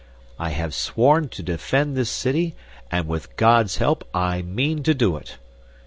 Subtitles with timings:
[0.39, 2.55] 'I have sworn to defend this city,
[2.89, 5.37] and with God's help, I MEAN TO DO IT!